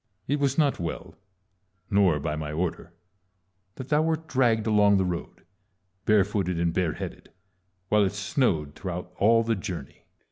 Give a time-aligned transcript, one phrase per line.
[0.27, 1.13] It was not well,
[1.91, 2.91] nor by my order,
[3.75, 5.43] that thou wert dragged along the road,
[6.05, 7.29] barefooted and bareheaded,
[7.89, 10.05] while it snowed throughout all the journey.